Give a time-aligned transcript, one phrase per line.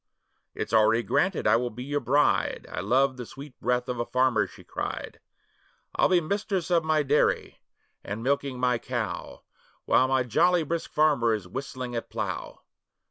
[0.55, 4.05] 'It's already granted, I will be your bride; I love the sweet breath of a
[4.07, 5.19] farmer,' she cried.
[5.95, 7.61] 'I'll be mistress of my dairy,
[8.03, 9.43] and milking my cow,
[9.85, 12.63] While my jolly brisk farmer is whistling at plough.